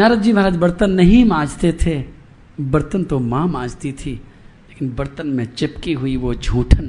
[0.00, 1.94] नारद जी महाराज बर्तन नहीं मांजते थे।
[2.60, 4.12] बर्तन तो माँ मांजती थी,
[4.68, 6.86] लेकिन बर्तन में चिपकी हुई वो झूठन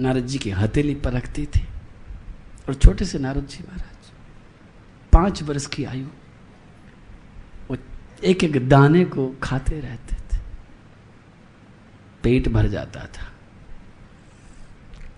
[0.00, 1.60] नारद जी की हथेली पर रखती थी।
[2.68, 4.10] और छोटे से नारद जी महाराज,
[5.12, 6.06] पाँच वर्ष की आयु,
[7.70, 7.76] वो
[8.24, 10.40] एक एक दाने को खाते रहते थे।
[12.22, 13.32] पेट भर जाता था।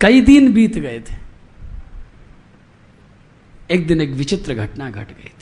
[0.01, 1.15] कई दिन बीत गए थे।
[3.71, 5.40] एक दिन एक विचित्र घटना घट गई थी।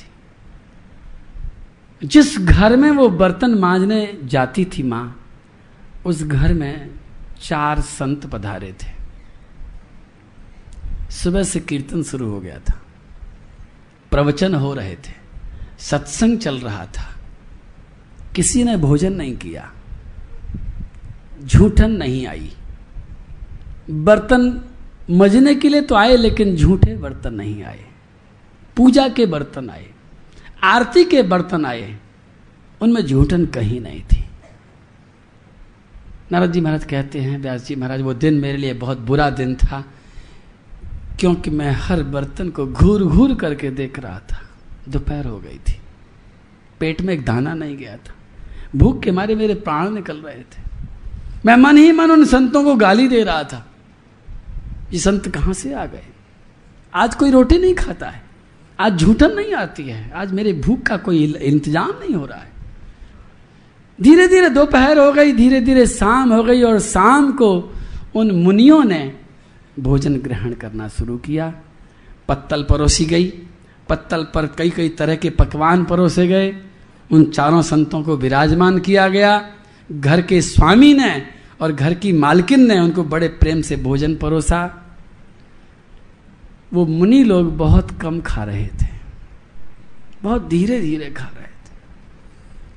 [2.04, 5.28] जिस घर में वो बर्तन मांजने जाती थी माँ,
[6.06, 6.90] उस घर में
[7.42, 9.00] चार संत पधारे थे।
[11.12, 12.82] सुबह से कीर्तन शुरू हो गया था।
[14.12, 15.14] प्रवचन हो रहे थे।
[15.80, 17.16] सत्संग चल रहा था।
[18.36, 19.72] किसी ने भोजन नहीं किया।
[21.46, 22.54] झूठन नहीं आई।
[23.90, 24.62] बर्तन
[25.12, 27.86] मजने के लिए तो आए, लेकिन झूठे बर्तन नहीं आए।
[28.76, 29.89] पूजा के बर्तन आए।
[30.64, 31.98] आरती के बर्तन आए,
[32.82, 34.26] उनमें झूठन कहीं नहीं थी।
[36.32, 39.56] नारद जी महाराज कहते हैं, व्यास जी महाराज, वो दिन मेरे लिए बहुत बुरा दिन
[39.56, 39.86] था,
[41.20, 44.42] क्योंकि मैं हर बर्तन को घूर घूर करके देख रहा था।
[44.90, 45.80] दोपहर हो गई थी।
[46.80, 48.14] पेट में एक दाना नहीं गया था।
[48.76, 50.62] भूख के मारे मेरे प्राण निकल रहे थे।
[51.46, 53.72] मैं मन ही मन उन संतों को गाली दे रहा था।
[54.94, 56.04] ये संत कहाँ से आ गए?
[56.94, 58.29] आज कोई रोटी नहीं खाता है।
[58.80, 62.48] आज झूठन नहीं आती है। आज मेरे भूख का कोई इंतज़ाम नहीं हो रहा है।
[64.00, 67.50] धीरे धीरे दोपहर हो गई धीरे धीरे शाम हो गई और शाम को
[68.16, 69.02] उन मुनियों ने
[69.80, 71.54] भोजन ग्रहण करना शुरू किया।
[72.28, 73.28] पत्तल परोसी गई।
[73.90, 76.54] पत्तल पर कई कई तरह के पकवान परोसे गए।
[77.10, 79.50] उन चारों संतों को विराजमान किया गया।
[79.90, 81.12] घर के स्वामी ने
[81.62, 84.60] और घर की मालकिन ने उनको बड़े प्रेम से भोजन परोसा।
[86.74, 88.88] वो मुनि लोग बहुत कम खा रहे थे।
[90.24, 91.50] बहुत धीरे धीरे खा रहे थे।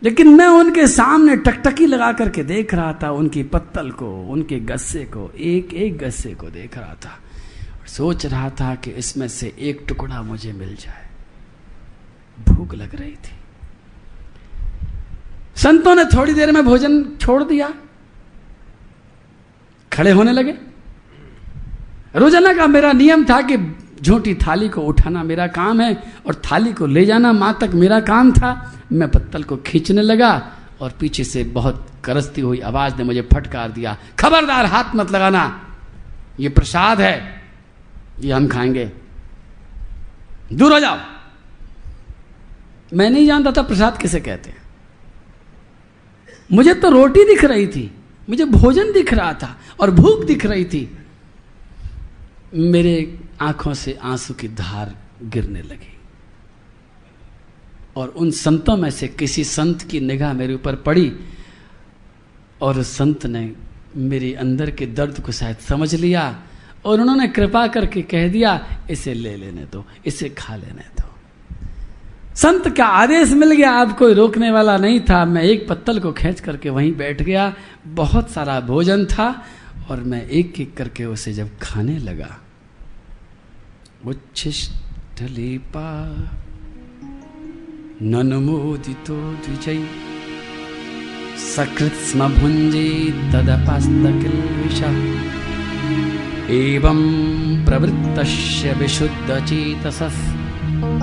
[0.02, 5.04] लेकिन मैं उनके सामने टकटकी लगा करके देख रहा था, उनकी पत्तल को, उनके गस्से
[5.04, 7.18] को एक एक गस्से को देख रहा था
[7.80, 11.08] और सोच रहा था कि इसमें से एक टुकड़ा मुझे मिल जाए।
[12.48, 13.36] भूख लग रही थी।
[15.56, 17.74] संतों ने थोड़ी देर में भोजन छोड़ दिया।
[19.92, 20.54] खड़े होने लगे।
[22.16, 23.56] रोज़ाना का मेरा नियम था कि
[24.02, 28.00] झूठी थाली को उठाना मेरा काम है और थाली को ले जाना, माँ तक मेरा
[28.00, 33.04] काम था। मैं पत्तल को खींचने लगा और पीछे से बहुत करसती हुई आवाज़ ने
[33.04, 35.68] मुझे फटकार दिया, खबरदार, हाथ मत लगाना।
[36.40, 37.42] ये प्रसाद है।
[38.20, 38.92] ये हम खाएँगे।
[40.52, 40.98] दूर हो जाओ।
[42.94, 44.62] मैं नहीं जानता था प्रसाद किसे कहते हैं।
[46.52, 47.94] मुझे तो रोटी दिख रही थी।
[48.30, 50.98] मुझे भोजन दिख रहा था और भूख दिख रही थी।
[52.54, 55.98] मेरे आँखों से आँसू की धार गिरने लगी।
[57.96, 61.12] और उन संतों में से किसी संत की निगाह मेरे ऊपर पड़ी
[62.60, 63.52] और उस संत ने
[63.96, 66.42] मेरे अंदर के दर्द को शायद समझ लिया
[66.84, 71.08] और उन्होंने कृपा करके कह दिया, इसे ले लेने दो, इसे खा लेने दो।
[72.36, 76.12] संत का आदेश मिल गया। अब कोई रोकने वाला नहीं था। मैं एक पत्तल को
[76.12, 77.54] खींच करके वहीं बैठ गया।
[77.86, 79.46] बहुत सारा भोजन था
[79.90, 82.38] और मैं एक एक करके उसे जब खाने लगा
[84.06, 86.16] उच्छिष्टलेपा
[88.02, 89.88] ननुमोदितो द्विजै।
[91.38, 94.82] सकृत्स्म भुञ्जे तदपास्तकिल्विष।
[96.50, 97.00] एवं
[97.64, 100.38] प्रवृत्तस्य विशुद्धचेतसः।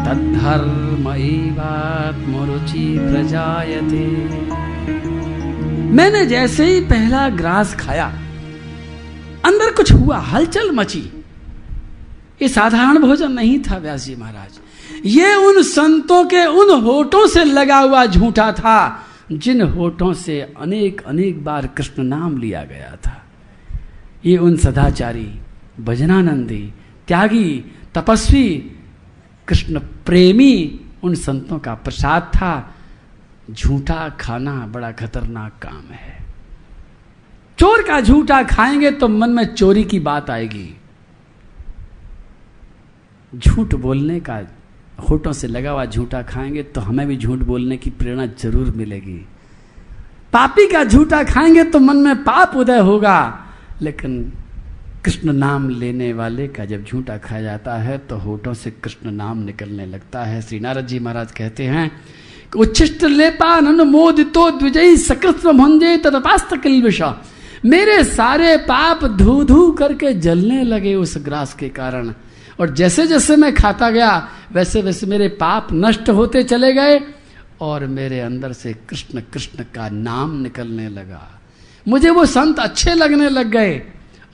[0.06, 4.08] तद्धर्म एवात्मरुचि प्रजायते।
[5.92, 8.14] मैंने जैसे ही पहला ग्रास खाया,
[9.46, 11.19] अंदर कुछ हुआ, हलचल मची।
[12.42, 14.60] ये साधारण भोजन नहीं था व्यास जी महाराज।
[15.06, 21.02] ये उन संतों के उन होठों से लगा हुआ झूठा था, जिन होठों से अनेक
[21.02, 23.26] अनेक बार कृष्ण नाम लिया गया था।
[24.26, 25.40] ये उन सदाचारी,
[25.80, 26.74] भजनानंदी,
[27.08, 28.72] त्यागी, तपस्वी,
[29.48, 32.76] कृष्ण प्रेमी उन संतों का प्रसाद था।
[33.52, 36.20] झूठा खाना बड़ा खतरनाक काम है।
[37.60, 40.79] चोर का झूठा खाएँगे तो मन में चोरी की बात आएगी।
[43.34, 44.40] झूठ बोलने का
[45.00, 49.18] होठों से लगा हुआ झूठा खाएँगे तो हमें भी झूठ बोलने की प्रेरणा ज़रूर मिलेगी।
[50.34, 53.48] पापी का झूठा खाएँगे तो मन में पाप उदय होगा,
[53.82, 54.22] लेकिन
[55.06, 59.44] कृष्ण नाम लेने वाले का जब झूठा खाया जाता है तो होठों से कृष्ण नाम
[59.44, 61.92] निकलने लगता है। श्री नारद जी महाराज कहते हैं
[62.58, 67.16] उच्छिष्ट लेपान मोदितो द्विजयी सकृत्व भंजे तदपास्त किलविषा
[67.66, 72.14] मेरे सारे पाप धू धू करके जलने लगे उस ग्रास के कारण।
[72.60, 77.02] और जैसे जैसे मैं खाता गया, वैसे वैसे मेरे पाप नष्ट होते चले गए
[77.62, 81.40] और मेरे अंदर से कृष्ण कृष्ण का नाम निकलने लगा।
[81.88, 83.78] मुझे वो संत अच्छे लगने लग गए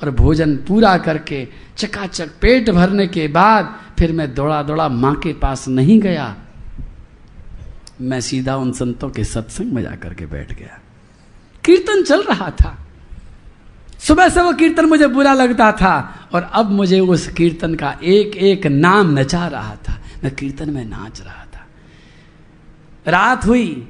[0.03, 5.33] और भोजन पूरा करके, चकाचक पेट भरने के बाद फिर मैं दौड़ा दौड़ा माँ के
[5.33, 6.35] पास नहीं गया।
[8.01, 10.79] मैं सीधा उन संतों के सत्संग में जाकर के बैठ गया।
[11.65, 12.84] कीर्तन चल रहा था।
[14.07, 18.35] सुबह से वो कीर्तन मुझे बुरा लगता था और अब मुझे उस कीर्तन का एक
[18.35, 21.67] एक नाम नचा रहा था। मैं कीर्तन में नाच रहा था।
[23.11, 23.87] रात हुई,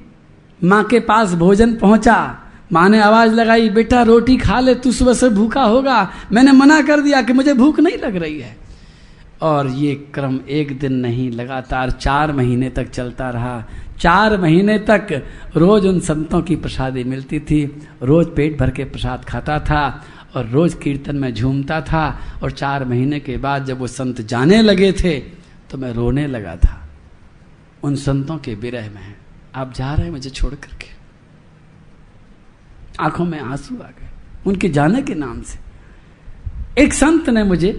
[0.63, 2.39] माँ के पास भोजन पहुँचा।
[2.73, 6.81] माँ ने आवाज़ लगाई, बेटा, रोटी खा ले, तू सुबह से भूखा होगा। मैंने मना
[6.81, 8.57] कर दिया कि मुझे भूख नहीं लग रही है।
[9.41, 13.63] और ये क्रम एक दिन नहीं, लगातार चार महीने तक चलता रहा।
[13.99, 15.07] चार महीने तक
[15.55, 17.63] रोज उन संतों की प्रसादी मिलती थी।
[18.03, 20.05] रोज पेट भर के प्रसाद खाता था
[20.35, 22.07] और रोज कीर्तन में झूमता था
[22.43, 25.19] और चार महीने के बाद जब वो संत जाने लगे थे
[25.71, 26.81] तो मैं रोने लगा था।
[27.83, 29.15] उन संतों के विरह में
[29.55, 30.93] आप जा रहे हैं मुझे छोड़ करके।
[32.99, 34.09] आँखों में आँसू आ गए
[34.47, 35.59] उनके जाने के नाम से।
[36.77, 37.71] एक संत ने मुझे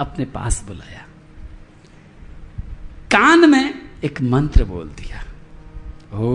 [0.00, 1.04] अपने पास बुलाया।
[3.10, 3.74] कान में
[4.04, 5.22] एक मंत्र बोल दिया।
[6.16, 6.28] ओ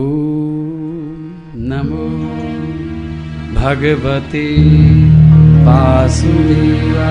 [1.70, 2.04] नमो
[3.54, 4.44] भगवते
[5.67, 7.08] वासुदेवा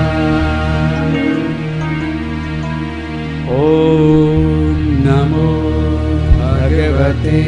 [3.55, 3.65] ओ
[5.07, 5.49] नमो
[6.43, 7.43] भगवते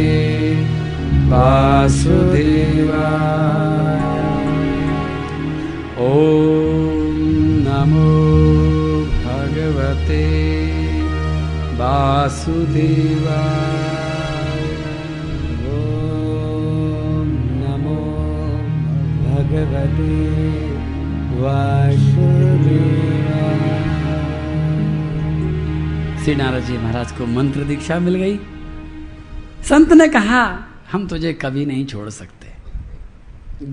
[1.32, 3.06] वासुदेवा
[6.08, 6.10] ओ
[7.68, 8.10] नमो
[9.28, 10.24] भगवते
[11.78, 13.40] वासुदेवा
[19.52, 20.32] भगवते
[26.24, 28.38] श्री नारद जी महाराज को मंत्र दीक्षा मिल गई।
[29.62, 32.52] संत ने कहा, हम तुझे कभी नहीं छोड़ सकते।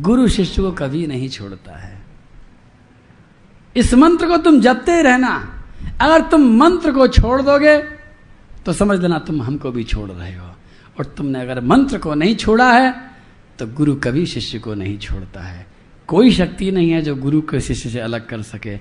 [0.02, 2.02] गुरु शिष्य को कभी नहीं छोड़ता है।
[3.76, 5.64] इस मंत्र को तुम जपते रहना।
[6.02, 7.78] अगर तुम मंत्र को छोड़ दोगे
[8.66, 10.48] तो समझ लेना तुम हमको भी छोड़ रहे हो।
[11.00, 13.09] और तुमने अगर मंत्र को नहीं छोड़ा है
[13.60, 15.66] तो गुरु कभी शिष्य को नहीं छोड़ता है।
[16.08, 18.78] कोई शक्ति नहीं है जो गुरु को शिष्य से अलग कर सके।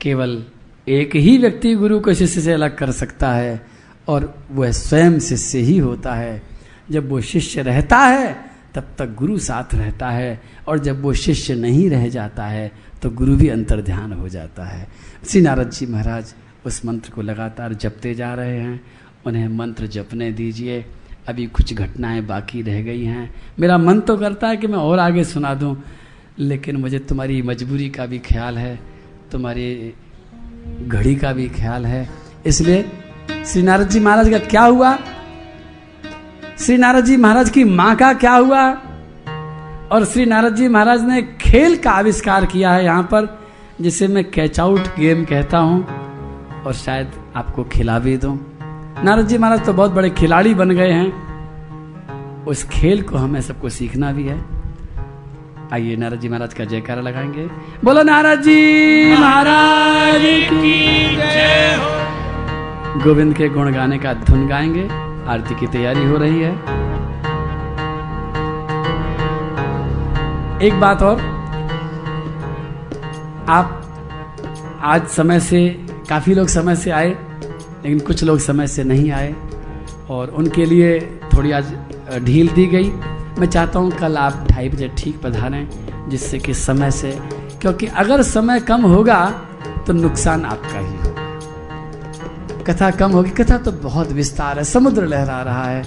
[0.00, 0.44] केवल
[0.88, 3.66] एक ही व्यक्ति गुरु को शिष्य से अलग कर सकता है
[4.08, 6.42] और वह स्वयं शिष्य ही होता है।
[6.90, 8.34] जब वो शिष्य रहता है,
[8.74, 13.10] तब तक गुरु साथ रहता है और जब वो शिष्य नहीं रह जाता है तो
[13.10, 14.88] गुरु भी अंतर ध्यान हो जाता है।
[15.28, 16.34] श्री नारद जी महाराज
[16.66, 18.80] उस मंत्र को लगातार जपते जा रहे हैं।
[19.26, 20.84] उन्हें मंत्र जपने दीजिए।
[21.28, 24.98] अभी कुछ घटनाएँ बाकी रह गई हैं। मेरा मन तो करता है कि मैं और
[24.98, 25.76] आगे सुना दूँ,
[26.38, 28.78] लेकिन मुझे तुम्हारी मजबूरी का भी ख्याल है,
[29.32, 29.94] तुम्हारी
[30.88, 32.08] घड़ी का भी ख्याल है।
[32.46, 32.84] इसलिए
[33.46, 34.96] श्री नारद जी महाराज का क्या हुआ?
[36.58, 38.68] श्री नारद जी महाराज की माँ का क्या हुआ?
[39.92, 43.38] और श्री नारद जी महाराज ने खेल का आविष्कार किया है यहाँ पर,
[43.80, 45.84] जिसे मैं कैच आउट गेम कहता हूँ,
[46.64, 48.38] और शायद आपको खिला भी दूँ।
[49.02, 53.68] नारद जी महाराज तो बहुत बड़े खिलाड़ी बन गए हैं। उस खेल को हमें सबको
[53.68, 54.44] सीखना भी है।
[55.72, 57.46] आइए नारद जी महाराज का जयकारा लगाएँगे।
[57.84, 64.88] बोलो नारद जी महाराज की जय हो। गोविंद के गुण गाने का धुन गाएँगे।
[65.30, 66.52] आरती की तैयारी हो रही है।
[70.62, 71.20] एक बात और।
[73.48, 73.80] आप
[74.82, 77.23] आज समय से, काफ़ी लोग समय से आए।
[77.84, 79.34] लेकिन कुछ लोग समय से नहीं आए
[80.10, 80.98] और उनके लिए
[81.34, 81.72] थोड़ी आज
[82.24, 82.90] ढील दी गई।
[83.38, 85.68] मैं चाहता हूँ कल आप ढाई बजे ठीक पधारें,
[86.08, 87.10] जिससे कि समय से,
[87.62, 89.24] क्योंकि अगर समय कम होगा
[89.86, 95.40] तो नुकसान आपका ही होगा। कथा कम होगी। कथा तो बहुत विस्तार है, समुद्र लहरा
[95.42, 95.82] रहा है।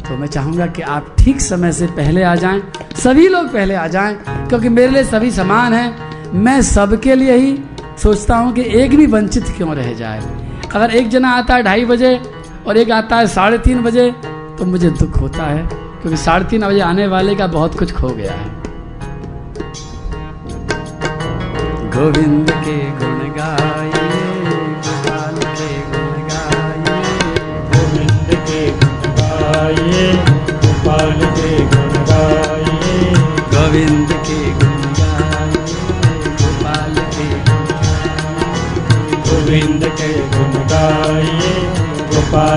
[0.00, 2.62] तो मैं चाहूँगा कि आप ठीक समय से पहले आ जाएँ।
[2.96, 4.14] सभी लोग पहले आ जाएँ,
[4.48, 7.52] क्योंकि मेरे लिए सभी समान हैं। मैं सबके लिए ही
[7.98, 10.20] सोचता हूँ कि एक भी वंचित क्यों रह जाए?
[10.74, 12.14] अगर एक जना आता है ढाई बजे
[12.66, 14.10] और एक आता है साढ़े तीन बजे
[14.58, 15.62] तो मुझे दुख होता है,
[16.02, 18.46] क्योंकि साढ़े तीन बजे आने वाले का बहुत कुछ खो गया है।
[21.90, 23.97] गोविंद के गुण गाइए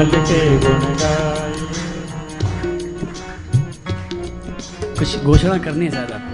[0.02, 1.66] गोपाल के गुण गाइए
[5.00, 6.30] कुछ घोषणा करनी है शायद आपको।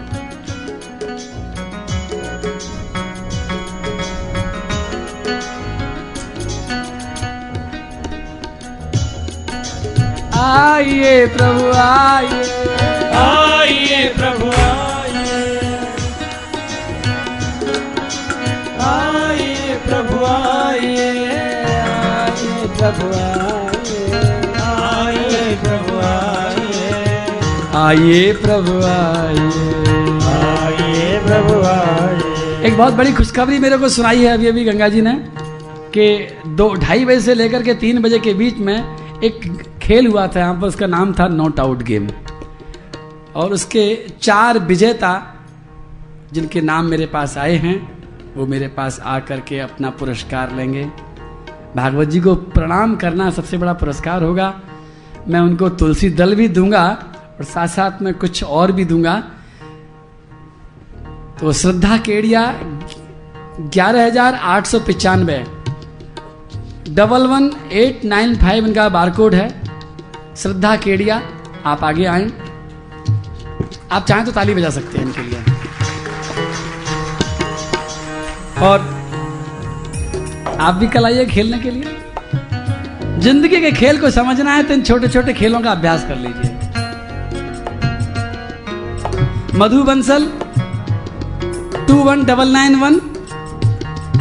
[10.39, 12.43] आइए प्रभु आइए।
[13.19, 14.86] आइए प्रभु आइए
[27.77, 29.65] आइए प्रभु आइए।
[30.27, 35.01] आइए प्रभु आइए। एक बहुत बड़ी खुशखबरी मेरे को सुनाई है अभी अभी गंगा जी
[35.01, 35.13] ने
[35.97, 36.05] कि
[36.47, 40.39] दो ढाई बजे से लेकर के तीन बजे के बीच में एक खेल हुआ था
[40.39, 42.07] यहाँ पर उसका नाम था नॉट आउट गेम
[43.35, 43.85] और उसके
[44.21, 45.11] चार विजेता
[46.33, 47.75] जिनके नाम मेरे पास आए हैं
[48.35, 50.85] वो मेरे पास आकर के अपना पुरस्कार लेंगे।
[51.75, 54.53] भागवत जी को प्रणाम करना सबसे बड़ा पुरस्कार होगा।
[55.27, 59.15] मैं उनको तुलसी दल भी दूँगा और साथ साथ में कुछ और भी दूँगा।
[61.39, 62.41] तो श्रद्धा केड़िया,
[63.61, 65.37] ग्यारह हज़ार आठ सौ पचानवे।
[66.89, 69.49] Double one eight nine five इनका बारकोड है।
[70.35, 71.21] श्रद्धा केड़िया,
[71.65, 72.31] आप आगे आए।
[73.91, 75.39] आप चाहें तो ताली बजा सकते हैं इनके लिए।
[78.61, 78.95] और
[80.59, 81.95] आप भी कल आइए खेलने के लिए।
[83.19, 86.56] ज़िंदगी के खेल को समझना है तो इन छोटे छोटे खेलों का अभ्यास कर लीजिए।
[89.59, 90.23] Madhu Bansal
[91.87, 92.95] two one double nine one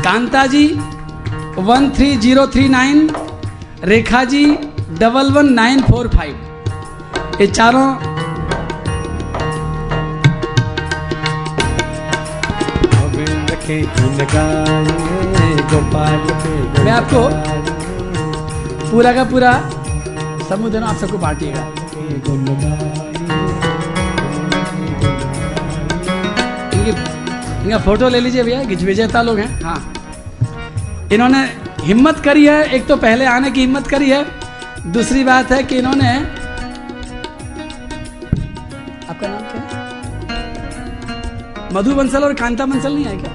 [0.05, 0.63] Kanta ji
[1.69, 3.11] one three zero three nine
[3.93, 4.45] Rekha ji
[5.01, 7.87] double one nine four five ये चारों
[16.85, 17.23] मैं आपको
[18.91, 19.53] पूरा का पूरा
[20.49, 21.63] समूह देना आप सबको बांटिएगा।
[27.67, 29.79] इनका फ़ोटो ले लीजिए भैया गिज विजेता लोग हैं। हाँ।
[31.13, 31.39] इन्होंने
[31.85, 34.21] हिम्मत करी है एक तो पहले आने की हिम्मत करी है
[34.93, 36.11] दूसरी बात है कि इन्होंने
[39.11, 39.75] आपका नाम क्या है?
[41.75, 43.33] मधु बंसल और कांता बंसल नहीं है क्या?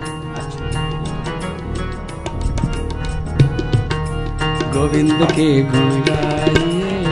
[4.74, 7.04] गोविंद के गुण गाइए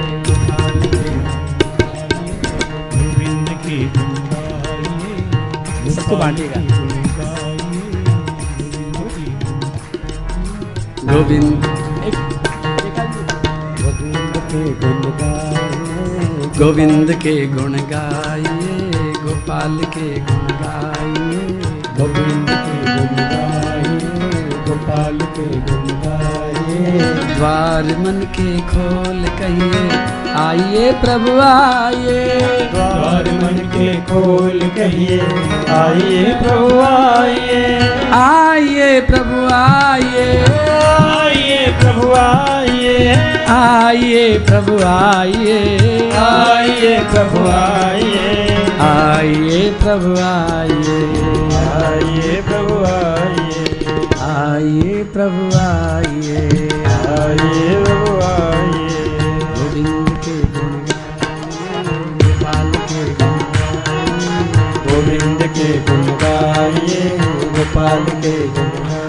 [2.96, 6.69] गोविंद के गुण गाइए सबको बांटिएगा।
[11.12, 11.64] गोविंद।
[13.80, 21.42] गोविंद के गुण गाइए गोविंद के गुण गाइए गोपाल के गुण गाइए,
[22.00, 25.79] गोविंद के गुण गाइए, गोपाल के गुण
[26.98, 29.90] द्वार मन के खोल कहिए
[30.30, 32.40] आइए प्रभु आइए।
[32.74, 35.20] द्वार मन के खोल कहिए
[35.70, 37.80] आइए प्रभु आइए।
[38.14, 40.46] आइए प्रभु आइए।
[41.00, 43.14] आइए प्रभु आइए।
[43.48, 45.78] आइए प्रभु आइए।
[46.18, 51.00] आइए प्रभु आइए। आइए प्रभु आइए।
[51.86, 52.69] आइए प्रभु
[54.60, 56.38] आइए प्रभु आइए।
[57.12, 59.06] आइए प्रभु आइए।
[59.58, 60.74] गोविंद के गुण
[62.18, 63.38] गोपाल के गुण।
[64.88, 69.09] गोविंद के गुण गाइए गोपाल के गुण।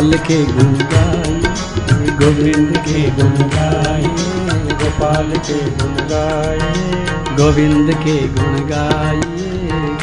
[0.00, 8.56] गोपाल के गुण गाइए गोविंद के गुण गाइए गोपाल के गुण गाइए गोविंद के गुण
[8.70, 9.50] गाइए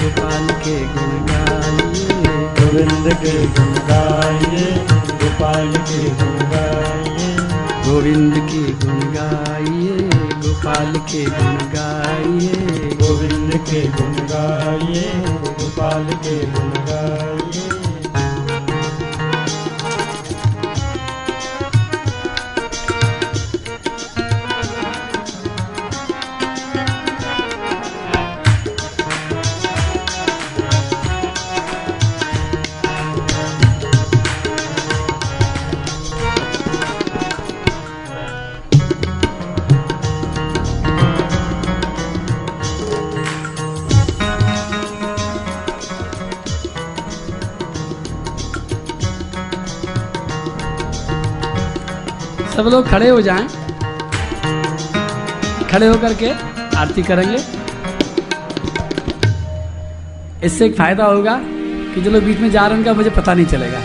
[0.01, 2.05] गोपाल के गुण गाइए
[2.59, 4.69] गोविंद के गुण गाइए
[5.23, 7.33] गोपाल के गुण गाइए
[7.87, 9.97] गोविंद के गुण गाइए
[10.45, 15.09] गोपाल के गुण गाइए गोविंद के गुण गाइए
[15.61, 16.76] गोपाल के गुण
[52.57, 53.47] सब लोग खड़े हो जाएँ।
[55.71, 56.29] खड़े होकर के
[56.77, 57.37] आरती करेंगे।
[60.45, 61.39] इससे एक फ़ायदा होगा
[61.93, 63.79] कि जो लोग बीच में जा रहे हैं, उनका मुझे पता नहीं चलेगा।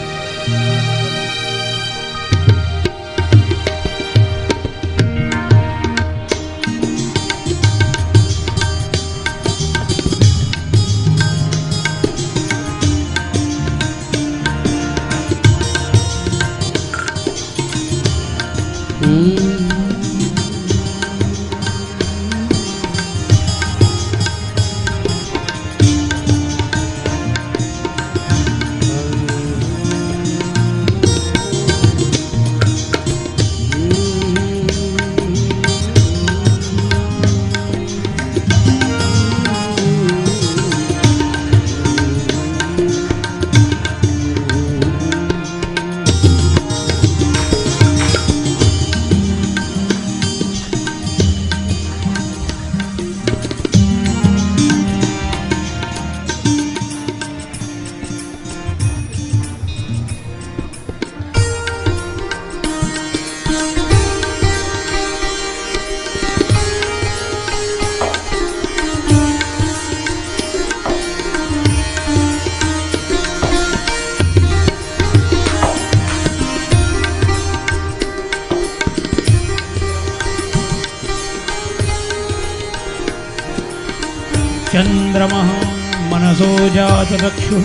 [87.12, 87.64] जातचक्षुः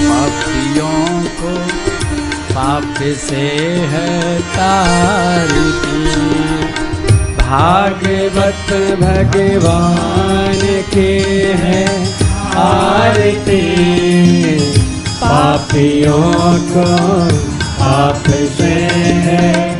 [0.00, 1.56] पापियों को
[2.54, 3.46] पाप से
[3.92, 6.04] है तारती।
[7.36, 11.18] भागवत भगवान के
[11.56, 12.25] है।
[12.56, 13.60] आरती
[15.20, 16.32] पापियों
[16.72, 16.86] को
[17.84, 18.22] आप
[18.58, 18.74] से
[19.26, 19.75] है।